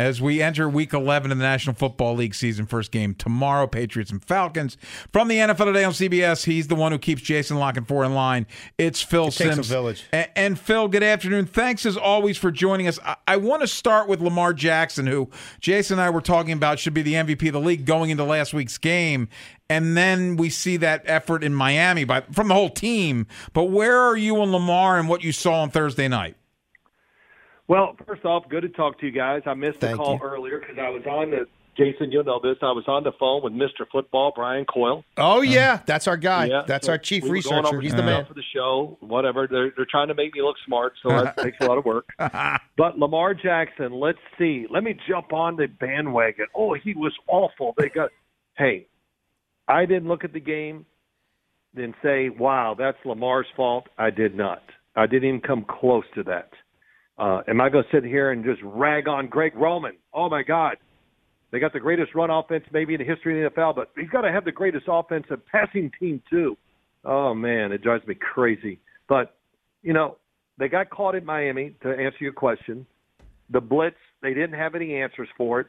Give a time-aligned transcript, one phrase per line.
[0.00, 2.64] as we enter week 11 of the National Football League season.
[2.64, 4.78] First game tomorrow, Patriots and Falcons.
[5.12, 8.14] From the NFL today on CBS, he's the one who keeps Jason La Canfora in
[8.14, 8.46] line.
[8.78, 9.68] It's Phil it Simms.
[9.68, 10.04] village.
[10.10, 11.44] And, and, Phil, good afternoon.
[11.44, 12.98] Thanks as always for joining us.
[13.04, 15.28] I, I want to start with Lamar Jackson, who
[15.60, 18.24] Jason and I were talking about should be the MVP of the league going into
[18.24, 19.28] last week's game.
[19.68, 23.26] And then we see that effort in Miami by from the whole team.
[23.52, 26.36] But where are you on Lamar and what you saw on Thursday night?
[27.70, 29.42] Well, first off, good to talk to you guys.
[29.46, 30.20] I missed Thank the call you.
[30.24, 32.10] earlier because I was on the Jason.
[32.10, 32.56] You'll know this.
[32.62, 33.88] I was on the phone with Mr.
[33.92, 35.04] Football, Brian Coyle.
[35.16, 36.46] Oh yeah, that's our guy.
[36.46, 37.80] Yeah, that's so our chief we researcher.
[37.80, 38.26] He's the man.
[38.26, 38.98] for the show.
[38.98, 39.46] Whatever.
[39.46, 42.08] They're they're trying to make me look smart, so that takes a lot of work.
[42.76, 44.66] But Lamar Jackson, let's see.
[44.68, 46.46] Let me jump on the bandwagon.
[46.56, 47.74] Oh, he was awful.
[47.78, 48.10] They got.
[48.58, 48.88] Hey,
[49.68, 50.86] I didn't look at the game,
[51.72, 54.64] then say, "Wow, that's Lamar's fault." I did not.
[54.96, 56.50] I didn't even come close to that.
[57.20, 59.92] Uh, am I going to sit here and just rag on Greg Roman?
[60.14, 60.78] Oh my God,
[61.50, 64.08] they got the greatest run offense maybe in the history of the NFL, but he's
[64.08, 66.56] got to have the greatest offensive passing team too.
[67.04, 68.80] Oh man, it drives me crazy.
[69.06, 69.36] But
[69.82, 70.16] you know,
[70.58, 71.74] they got caught in Miami.
[71.82, 72.86] To answer your question,
[73.50, 75.66] the blitz they didn't have any answers for it.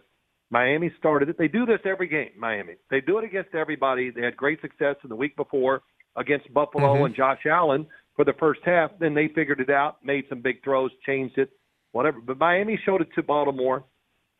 [0.51, 1.37] Miami started it.
[1.37, 2.31] They do this every game.
[2.37, 2.75] Miami.
[2.89, 4.09] They do it against everybody.
[4.09, 5.81] They had great success in the week before
[6.15, 7.87] against Buffalo and Josh Allen
[8.21, 8.91] for the first half.
[8.99, 11.49] Then they figured it out, made some big throws, changed it,
[11.91, 12.21] whatever.
[12.21, 13.83] But Miami showed it to Baltimore.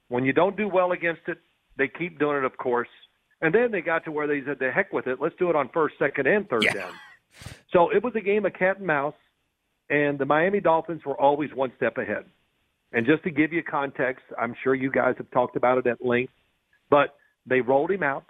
[0.08, 1.40] When you don't do well against it,
[1.78, 2.90] they keep doing it, of course.
[3.42, 5.20] And then they got to where they said, "The heck with it.
[5.20, 6.74] Let's do it on first, second, and third Yeah.
[6.74, 6.94] down."
[7.72, 9.16] So it was a game of cat and mouse,
[9.90, 12.26] and the Miami Dolphins were always one step ahead.
[12.92, 16.06] And just to give you context, I'm sure you guys have talked about it at
[16.06, 16.34] length,
[16.92, 17.16] but
[17.48, 18.26] they rolled him out.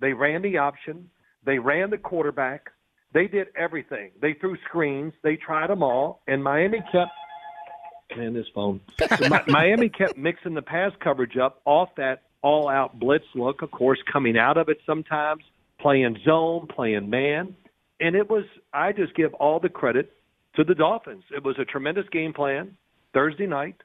[0.00, 1.08] They ran the option.
[1.44, 2.72] They ran the quarterback.
[3.12, 4.10] They did everything.
[4.20, 5.12] They threw screens.
[5.22, 7.10] They tried them all, and Miami kept.
[8.16, 8.80] Man, this phone.
[9.20, 13.62] Mi- Miami kept mixing the pass coverage up off that all-out blitz look.
[13.62, 15.42] Of course, coming out of it sometimes,
[15.80, 17.54] playing zone, playing man,
[18.00, 18.44] and it was.
[18.72, 20.12] I just give all the credit
[20.56, 21.24] to the Dolphins.
[21.34, 22.76] It was a tremendous game plan
[23.14, 23.76] Thursday night,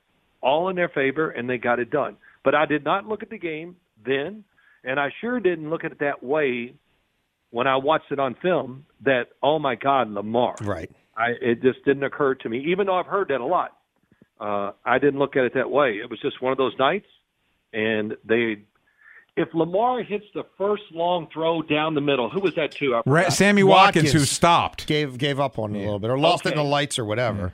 [0.41, 2.17] all in their favor, and they got it done.
[2.43, 4.43] But I did not look at the game then,
[4.83, 6.73] and I sure didn't look at it that way
[7.51, 8.85] when I watched it on film.
[9.03, 10.55] That oh my God, Lamar!
[10.61, 10.89] Right.
[11.15, 13.73] I it just didn't occur to me, even though I've heard that a lot.
[14.39, 15.93] Uh, I didn't look at it that way.
[15.93, 17.07] It was just one of those nights,
[17.73, 18.63] and they.
[19.35, 23.01] If Lamar hits the first long throw down the middle, who was that to?
[23.05, 24.11] I Sammy Watkins, Watkins.
[24.13, 24.87] who stopped.
[24.87, 27.05] Gave gave up on it a little bit, or lost it in the lights, or
[27.05, 27.53] whatever.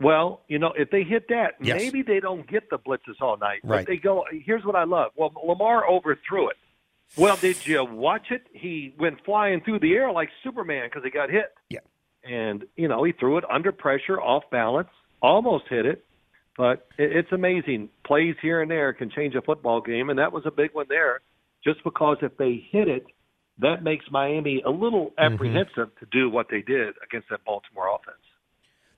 [0.00, 1.78] Well, you know, if they hit that, Yes.
[1.82, 3.60] maybe they don't get the blitzes all night.
[3.62, 3.84] Right.
[3.84, 4.24] But they go.
[4.32, 5.12] Here's what I love.
[5.14, 6.56] Well, Lamar overthrew it.
[7.16, 8.46] Well, did you watch it?
[8.52, 11.52] He went flying through the air like Superman because he got hit.
[11.68, 11.80] Yeah.
[12.24, 14.88] And you know, he threw it under pressure, off balance,
[15.20, 16.04] almost hit it.
[16.56, 17.88] But it's amazing.
[18.04, 20.86] Plays here and there can change a football game, and that was a big one
[20.88, 21.20] there.
[21.64, 23.06] Just because if they hit it,
[23.58, 25.34] that makes Miami a little mm-hmm.
[25.34, 28.18] apprehensive to do what they did against that Baltimore offense.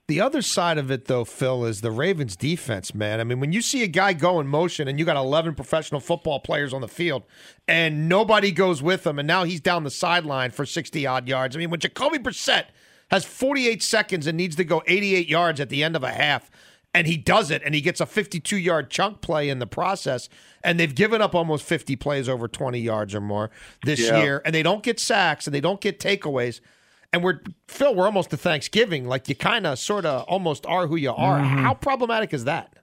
[0.09, 3.21] The other side of it, though, Phil, is the Ravens' defense, man.
[3.21, 6.01] I mean, when you see a guy go in motion and you got 11 professional
[6.01, 7.23] football players on the field
[7.69, 11.55] and nobody goes with him, and now he's down the sideline for 60 odd yards.
[11.55, 12.65] I mean, when Jacoby Brissett
[13.11, 16.51] has 48 seconds and needs to go 88 yards at the end of a half,
[16.93, 20.27] and he does it, and he gets a 52 yard chunk play in the process,
[20.65, 23.51] and they've given up almost 50 plays over 20 yards or more
[23.85, 24.21] this Yeah.
[24.21, 26.59] year, and they don't get sacks and they don't get takeaways
[27.13, 29.07] and we're Phil, we're almost to Thanksgiving.
[29.07, 31.39] Like you kind of, sort of, almost are who you are.
[31.39, 31.59] Mm-hmm.
[31.59, 32.73] How problematic is that?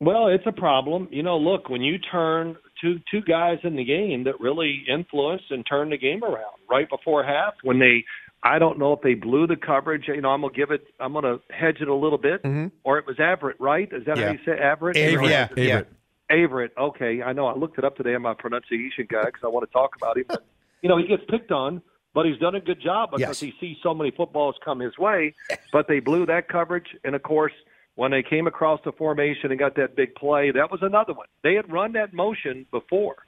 [0.00, 1.08] Well, it's a problem.
[1.10, 5.50] You know, look, when you turn two two guys in the game that really influenced
[5.50, 8.04] and turned the game around right before half, when they
[8.42, 10.04] I don't know if they blew the coverage.
[10.06, 10.86] You know, I'm gonna give it.
[11.00, 12.68] I'm gonna hedge it a little bit, mm-hmm.
[12.84, 13.88] or it was Averett, right?
[13.92, 14.26] Is that Yeah.
[14.26, 14.96] how you say Averett?
[14.96, 15.80] Avery, yeah, yeah.
[15.80, 15.86] Averett.
[16.30, 16.70] Averett.
[16.78, 17.46] Okay, I know.
[17.46, 18.14] I looked it up today.
[18.14, 20.24] I'm a pronunciation guy because I want to talk about him.
[20.28, 20.44] But,
[20.82, 21.82] you know, he gets picked on,
[22.18, 23.54] but he's done a good job because Yes.
[23.54, 25.34] he sees so many footballs come his way.
[25.72, 27.52] But they blew that coverage, and of course,
[27.94, 31.28] when they came across the formation and got that big play, that was another one.
[31.44, 33.18] They had run that motion before,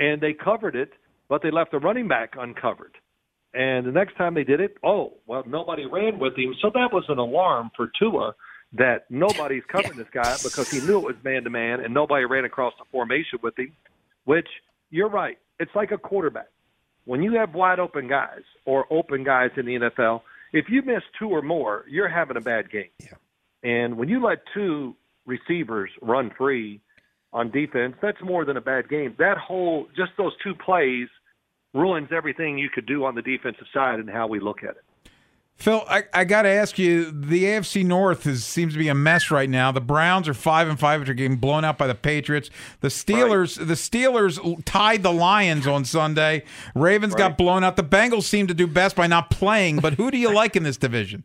[0.00, 0.90] and they covered it,
[1.28, 2.96] but they left the running back uncovered.
[3.54, 6.56] And the next time they did it, oh, well, nobody ran with him.
[6.60, 8.34] So that was an alarm for Tua
[8.72, 12.24] that nobody's covering this guy because he knew it was man to man and nobody
[12.24, 13.72] ran across the formation with him,
[14.24, 14.48] which
[14.90, 15.38] you're right.
[15.60, 16.48] It's like a quarterback.
[17.04, 20.22] When you have wide open guys or open guys in the NFL,
[20.52, 22.90] if you miss two or more, you're having a bad game.
[23.00, 23.14] Yeah.
[23.62, 24.94] And when you let two
[25.26, 26.80] receivers run free
[27.32, 29.14] on defense, that's more than a bad game.
[29.18, 31.08] That whole, just those two plays
[31.72, 34.84] ruins everything you could do on the defensive side and how we look at it.
[35.56, 37.10] Phil, I, I got to ask you.
[37.10, 39.70] The AFC North is, seems to be a mess right now.
[39.70, 42.50] The Browns are five and five after getting blown out by the Patriots.
[42.80, 43.68] The Steelers, right.
[43.68, 46.44] the Steelers tied the Lions on Sunday.
[46.74, 47.18] Ravens right.
[47.18, 47.76] got blown out.
[47.76, 49.78] The Bengals seem to do best by not playing.
[49.78, 51.24] But who do you like in this division?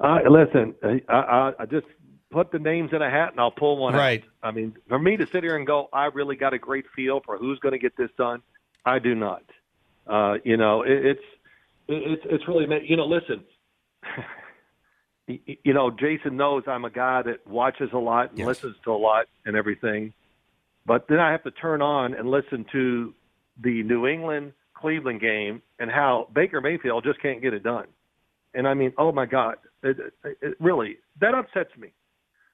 [0.00, 1.86] Uh, listen, I, I, I just
[2.30, 4.22] put the names in a hat and I'll pull one right.
[4.42, 4.48] out.
[4.48, 7.20] I mean, for me to sit here and go, I really got a great feel
[7.24, 8.42] for who's going to get this done.
[8.84, 9.42] I do not.
[10.06, 11.24] Uh, you know, it, it's
[11.88, 13.44] it's it's really you know listen
[15.26, 18.46] you know jason knows i'm a guy that watches a lot and yes.
[18.46, 20.12] listens to a lot and everything
[20.86, 23.12] but then i have to turn on and listen to
[23.62, 27.86] the new england cleveland game and how baker mayfield just can't get it done
[28.54, 31.92] and i mean oh my god it, it, it really that upsets me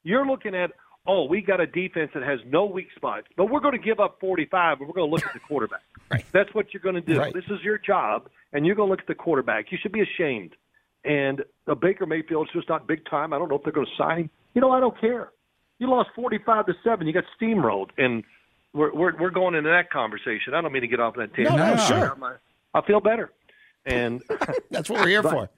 [0.03, 0.71] you're looking at
[1.07, 4.01] oh we got a defense that has no weak spots but we're going to give
[4.01, 6.25] up 45 and we're going to look at the quarterback right.
[6.33, 7.35] that's what you're going to do right.
[7.35, 9.71] this is your job and you're going to look at the quarterback.
[9.71, 10.55] You should be ashamed.
[11.05, 13.33] And the Baker Mayfield's just not big time.
[13.33, 14.31] I don't know if they're going to sign him.
[14.55, 15.31] You know, I don't care.
[15.79, 17.07] You lost forty-five to seven.
[17.07, 18.23] You got steamrolled, and
[18.75, 20.53] we're we're, we're going into that conversation.
[20.55, 21.57] I don't mean to get off that tangent.
[21.57, 22.41] No, no, sure.
[22.75, 23.33] I feel better,
[23.87, 24.23] and
[24.71, 25.51] that's what we're here but, for.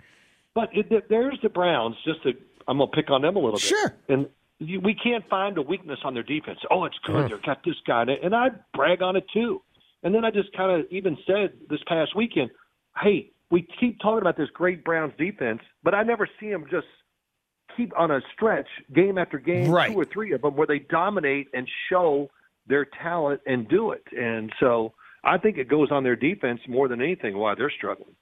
[0.55, 1.97] But it, there's the Browns.
[2.05, 2.35] Just to,
[2.69, 3.63] I'm going to pick on them a little bit.
[3.63, 3.97] Sure.
[4.09, 4.29] And
[4.61, 6.61] you, we can't find a weakness on their defense.
[6.71, 7.27] Oh, it's good.
[7.27, 7.31] Mm.
[7.31, 9.63] They've got this guy, and I brag on it too.
[10.05, 12.51] And then I just kind of even said this past weekend,
[13.01, 16.87] hey, we keep talking about this great Browns defense, but I never see them just
[17.77, 19.93] keep on a stretch game after game, right.
[19.93, 22.31] two or three of them, where they dominate and show
[22.67, 24.05] their talent and do it.
[24.17, 24.93] And so
[25.25, 28.15] I think it goes on their defense more than anything why they're struggling.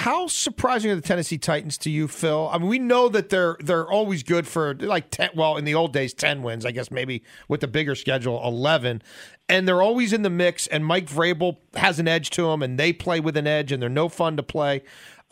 [0.00, 2.48] How surprising are the Tennessee Titans to you, Phil?
[2.50, 5.28] I mean, we know that they're they're always good for like ten.
[5.34, 6.64] Well, in the old days, ten wins.
[6.64, 9.02] I guess maybe with the bigger schedule, eleven,
[9.46, 10.66] and they're always in the mix.
[10.68, 13.82] And Mike Vrabel has an edge to them, and they play with an edge, and
[13.82, 14.80] they're no fun to play.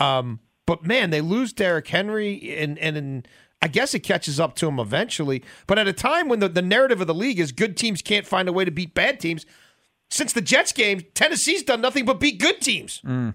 [0.01, 3.29] Um, but man, they lose Derrick Henry, and and, and
[3.63, 5.43] I guess it catches up to them eventually.
[5.67, 8.27] But at a time when the, the narrative of the league is good teams can't
[8.27, 9.47] find a way to beat bad teams,
[10.11, 13.01] since the Jets game, Tennessee's done nothing but beat good teams.
[13.01, 13.33] Mm.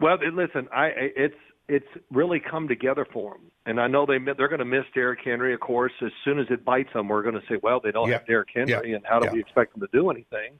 [0.00, 1.34] Well, listen, I it's
[1.68, 5.20] it's really come together for them, and I know they they're going to miss Derrick
[5.24, 5.54] Henry.
[5.54, 8.08] Of course, as soon as it bites them, we're going to say, well, they don't
[8.08, 8.18] yeah.
[8.18, 8.96] have Derrick Henry, yeah.
[8.96, 9.32] and how do yeah.
[9.32, 10.58] we expect them to do anything?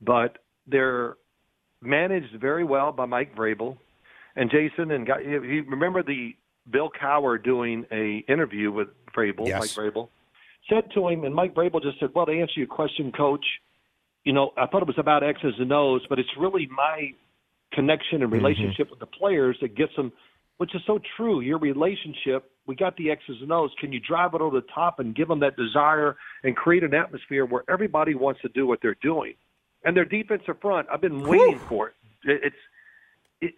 [0.00, 1.16] But they're
[1.80, 3.76] managed very well by Mike Vrabel
[4.36, 4.90] and Jason.
[4.90, 6.34] And got, you remember the
[6.70, 9.60] Bill Cowher doing a interview with Vrabel, yes.
[9.60, 10.08] Mike Vrabel,
[10.68, 13.44] said to him, and Mike Vrabel just said, "Well, to answer your question, Coach."
[14.24, 17.12] You know, I thought it was about X's and O's, but it's really my
[17.72, 18.44] connection and mm-hmm.
[18.44, 18.90] relationship mm-hmm.
[18.90, 20.12] with the players that gets them,
[20.58, 21.40] which is so true.
[21.40, 23.70] Your relationship, we got the X's and O's.
[23.80, 26.94] Can you drive it over the top and give them that desire and create an
[26.94, 29.34] atmosphere where everybody wants to do what they're doing?
[29.84, 31.68] And their defensive front, I've been waiting Whew.
[31.68, 31.94] for it.
[32.24, 32.56] It's
[33.40, 33.54] it,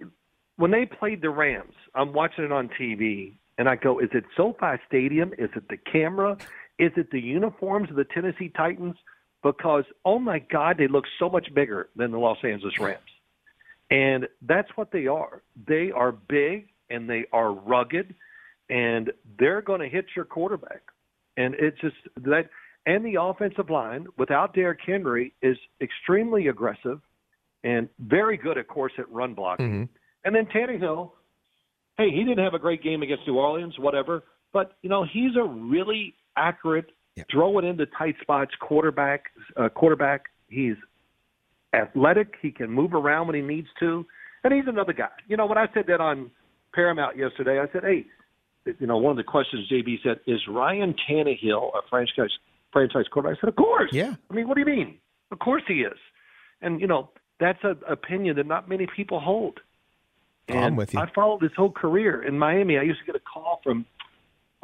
[0.56, 1.74] when they played the Rams.
[1.94, 5.32] I'm watching it on TV, and I go, "Is it SoFi Stadium?
[5.38, 6.36] Is it the camera?
[6.78, 8.96] Is it the uniforms of the Tennessee Titans?"
[9.42, 13.00] Because oh my God, they look so much bigger than the Los Angeles Rams.
[13.94, 15.42] And that's what they are.
[15.68, 18.12] They are big and they are rugged
[18.68, 20.82] and they're going to hit your quarterback.
[21.36, 22.50] And it's just that
[22.86, 27.00] and the offensive line without Derrick Henry is extremely aggressive
[27.62, 29.70] and very good, of course, at run blocking.
[29.70, 29.84] Mm-hmm.
[30.24, 31.12] And then Tannehill,
[31.96, 35.36] hey, he didn't have a great game against New Orleans, whatever, but you know he's
[35.36, 37.26] a really accurate, yep.
[37.30, 39.26] throw it into tight spots quarterback.
[39.56, 40.24] Uh, quarterback.
[40.48, 40.76] He's
[41.74, 42.34] athletic.
[42.40, 44.06] He can move around when he needs to,
[44.42, 45.08] and he's another guy.
[45.28, 46.30] You know, when I said that on
[46.74, 48.06] Paramount yesterday, I said, "Hey,
[48.78, 52.30] you know, one of the questions JB said is Ryan Tannehill a franchise
[52.72, 54.14] franchise quarterback?" I said, "Of course." Yeah.
[54.30, 54.98] I mean, what do you mean?
[55.30, 55.98] Of course he is.
[56.60, 59.60] And you know, that's an opinion that not many people hold.
[60.48, 61.00] And I'm with you.
[61.00, 62.78] I followed his whole career in Miami.
[62.78, 63.86] I used to get a call from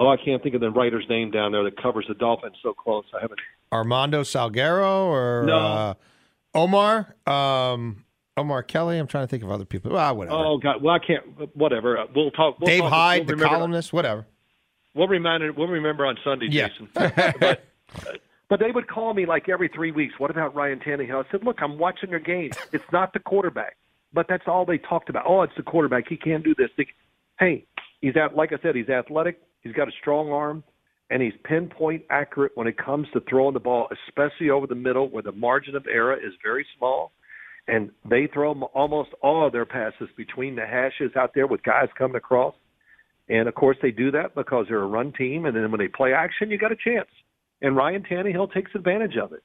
[0.01, 2.73] oh, I can't think of the writer's name down there that covers the Dolphins so
[2.73, 3.05] close.
[3.17, 3.39] I haven't.
[3.71, 5.59] Armando Salguero or no.
[5.59, 5.95] Uh,
[6.55, 8.05] Omar, um,
[8.37, 8.99] Omar Kelly.
[8.99, 9.97] I'm trying to think of other people.
[9.97, 10.37] Ah, whatever.
[10.37, 11.57] Oh God, well I can't.
[11.57, 12.05] Whatever.
[12.15, 12.59] We'll talk.
[12.61, 13.93] We'll Dave talk, Hyde, we'll the columnist.
[13.93, 14.27] Whatever.
[14.95, 15.57] We'll remind.
[15.57, 16.69] We'll remember on Sunday, yeah.
[16.69, 16.89] Jason.
[16.95, 17.43] but
[18.07, 18.13] uh,
[18.51, 20.15] But they would call me like every three weeks.
[20.19, 21.25] What about Ryan Tannehill?
[21.25, 22.51] I said, look, I'm watching your game.
[22.73, 23.77] It's not the quarterback.
[24.13, 25.25] But that's all they talked about.
[25.25, 26.09] Oh, it's the quarterback.
[26.09, 26.69] He can't do this.
[27.39, 27.65] Hey,
[28.01, 29.41] he's at, like I said, he's athletic.
[29.61, 30.65] He's got a strong arm,
[31.11, 35.09] and he's pinpoint accurate when it comes to throwing the ball, especially over the middle
[35.09, 37.13] where the margin of error is very small.
[37.67, 41.89] And they throw almost all of their passes between the hashes out there with guys
[41.99, 42.55] coming across.
[43.29, 45.47] And of course, they do that because they're a run team.
[45.47, 47.09] And then when they play action, you got a chance.
[47.61, 49.43] And Ryan Tannehill takes advantage of it.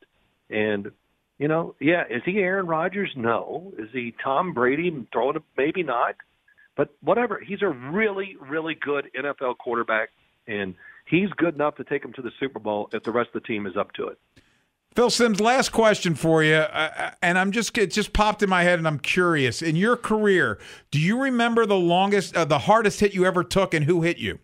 [0.49, 0.91] And
[1.37, 3.11] you know, yeah, is he Aaron Rodgers?
[3.17, 3.73] No.
[3.77, 5.37] Is he Tom Brady throwing?
[5.57, 6.15] Maybe not.
[6.77, 7.41] But whatever.
[7.45, 10.09] He's a really, really good NFL quarterback,
[10.47, 13.41] and he's good enough to take him to the Super Bowl if the rest of
[13.41, 14.19] the team is up to it.
[14.95, 18.63] Phil Simms, last question for you, uh, and I'm just it just popped in my
[18.63, 19.61] head, and I'm curious.
[19.61, 20.57] In your career,
[20.89, 24.19] do you remember the longest, uh, the hardest hit you ever took, and who hit
[24.19, 24.39] you?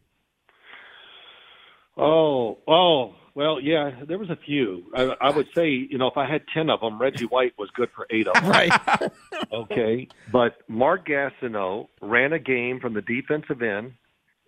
[1.95, 4.83] Oh, oh, well, yeah, there was a few.
[4.93, 7.69] I, I would say, you know, if I had ten of them, Reggie White was
[7.73, 8.49] good for eight of them.
[8.51, 9.09] right.
[9.53, 13.93] okay, but Mark Gastineau ran a game from the defensive end,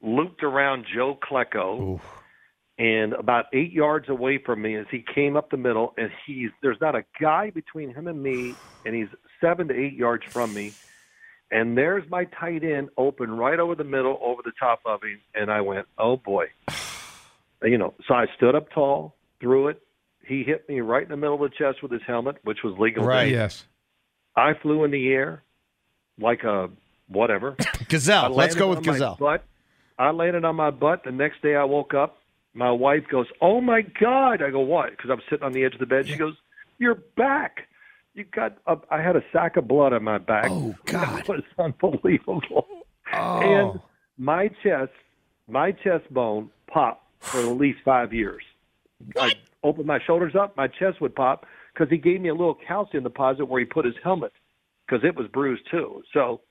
[0.04, 2.00] looped around Joe Klecko,
[2.78, 6.50] and about eight yards away from me as he came up the middle, and he's
[6.62, 8.54] there's not a guy between him and me,
[8.86, 9.08] and he's
[9.42, 10.74] seven to eight yards from me.
[11.50, 15.20] And there's my tight end open right over the middle, over the top of him,
[15.34, 16.48] and I went, "Oh boy!"
[17.64, 19.82] you know, so I stood up tall, threw it.
[20.26, 22.78] He hit me right in the middle of the chest with his helmet, which was
[22.80, 23.04] legal.
[23.04, 23.30] Right.
[23.30, 23.66] Yes.
[24.36, 25.44] I flew in the air
[26.20, 26.70] like a
[27.08, 27.56] whatever
[27.88, 28.32] gazelle.
[28.32, 29.18] Let's go with gazelle.
[29.20, 29.44] But
[29.98, 31.04] I landed on my butt.
[31.04, 32.18] The next day I woke up.
[32.54, 35.74] My wife goes, "Oh my god!" I go, "What?" Because I'm sitting on the edge
[35.74, 36.08] of the bed.
[36.08, 36.36] She goes,
[36.78, 37.68] "You're back."
[38.14, 38.58] You got.
[38.68, 40.50] A, I had a sack of blood on my back.
[40.50, 41.20] Oh God!
[41.20, 42.66] It was unbelievable.
[43.12, 43.40] Oh.
[43.42, 43.80] And
[44.18, 44.92] my chest,
[45.48, 48.44] my chest bone popped for at least five years.
[49.20, 49.34] I
[49.64, 53.04] opened my shoulders up, my chest would pop because he gave me a little calcium
[53.04, 54.32] deposit where he put his helmet
[54.86, 56.04] because it was bruised too.
[56.14, 56.42] So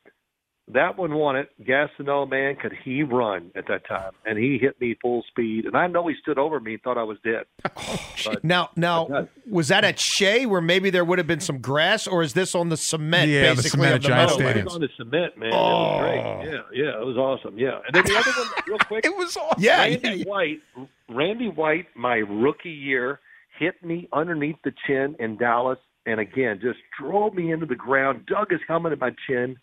[0.75, 1.51] that one won it.
[1.63, 4.13] Gastineau, man, could he run at that time?
[4.27, 5.67] And he hit me full speed.
[5.67, 7.45] And I know he stood over me and thought I was dead.
[7.85, 11.59] Oh, but, now, now, was that at Shea where maybe there would have been some
[11.59, 13.29] grass, or is this on the cement?
[13.29, 14.31] Yeah, the cement of the Giant?
[14.31, 14.69] Stadium.
[14.69, 15.51] on the cement, man.
[15.53, 15.57] Oh.
[15.57, 16.01] It was oh.
[16.01, 16.53] great.
[16.53, 17.59] Yeah, yeah, it was awesome.
[17.59, 17.81] Yeah.
[17.87, 19.05] And then the other one, real quick.
[19.05, 19.63] It was awesome.
[19.63, 20.25] Yeah, Randy yeah, yeah.
[20.25, 20.61] White,
[21.09, 23.21] Randy White, my rookie year,
[23.59, 28.27] hit me underneath the chin in Dallas, and again just drove me into the ground,
[28.27, 29.57] dug his helmet in my chin.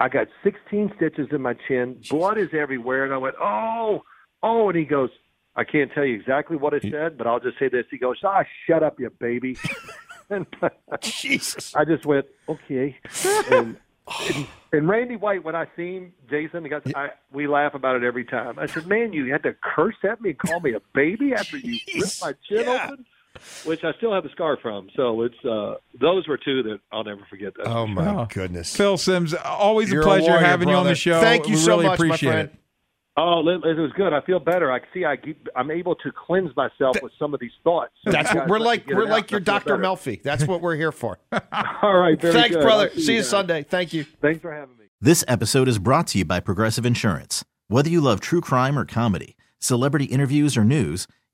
[0.00, 2.00] I got 16 stitches in my chin.
[2.10, 4.02] Blood is everywhere, and I went, oh,
[4.42, 5.10] oh, and he goes,
[5.56, 7.86] I can't tell you exactly what I said, but I'll just say this.
[7.90, 9.56] He goes, ah, shut up, you baby.
[10.30, 10.46] and
[11.00, 11.74] Jesus.
[11.76, 12.96] I just went, okay.
[13.50, 13.76] And,
[14.34, 18.02] and, and Randy White, when I seen Jason, he got, I, we laugh about it
[18.02, 18.58] every time.
[18.58, 21.56] I said, man, you had to curse at me and call me a baby after
[21.56, 22.86] you ripped my chin Yeah.
[22.90, 23.06] open?
[23.64, 24.88] Which I still have a scar from.
[24.96, 27.52] So it's uh, those were two that I'll never forget.
[27.56, 27.66] That.
[27.66, 28.26] Oh my Oh.
[28.32, 28.74] goodness.
[28.76, 31.20] Phil Simms, always You're a a pleasure warrior, having you on the show.
[31.20, 32.48] Thank you we so really much, my appreciate friend.
[32.50, 32.58] it.
[33.16, 34.12] Oh, it it was good.
[34.12, 34.72] I feel better.
[34.72, 35.04] I see.
[35.04, 35.46] I keep.
[35.54, 37.92] I'm able to cleanse myself with some of these thoughts.
[38.04, 38.86] So That's what we're like.
[38.88, 39.76] We're like your and Dr.
[39.78, 40.20] Melfi.
[40.22, 41.18] That's what we're here for.
[41.82, 42.20] All right.
[42.20, 42.62] Very Thanks, good.
[42.62, 42.90] brother.
[42.92, 43.28] I'll See you guys.
[43.28, 43.62] Sunday.
[43.62, 44.04] Thank you.
[44.20, 44.86] Thanks for having me.
[45.00, 47.44] This episode is brought to you by Progressive Insurance.
[47.68, 51.06] Whether you love true crime or comedy, celebrity interviews or news,